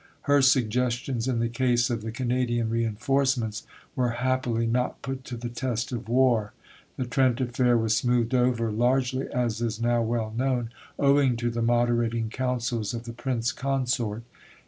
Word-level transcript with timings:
Her 0.21 0.41
suggestions 0.41 1.27
in 1.27 1.37
the 1.37 1.47
case 1.47 1.91
of 1.91 2.01
the 2.01 2.11
Canadian 2.11 2.71
reinforcements 2.71 3.67
were 3.95 4.09
happily 4.17 4.65
not 4.65 5.03
put 5.03 5.23
to 5.25 5.37
the 5.37 5.47
test 5.47 5.91
of 5.91 6.09
war. 6.09 6.53
The 6.97 7.05
Trent 7.05 7.39
affair 7.39 7.77
was 7.77 7.95
smoothed 7.95 8.33
over, 8.33 8.71
largely, 8.71 9.27
as 9.27 9.61
is 9.61 9.79
now 9.79 10.01
well 10.01 10.33
known, 10.35 10.71
owing 10.97 11.35
to 11.35 11.51
the 11.51 11.61
moderating 11.61 12.31
counsels 12.31 12.95
of 12.95 13.03
the 13.03 13.13
Prince 13.13 13.51
Consort. 13.51 14.23